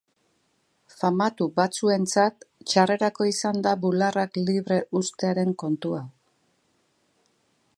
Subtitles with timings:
[0.99, 6.05] Famatu batzuentzat txarrerako izan da bularrak libre uztearen kontu hau.